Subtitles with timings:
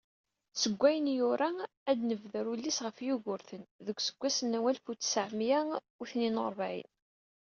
[0.61, 1.49] Seg wayen i yura,
[1.89, 5.59] ad d-nebder ullis ɣef Yugirten, deg useggas n walef u tesεemya
[6.01, 6.89] u tnin u rebεin.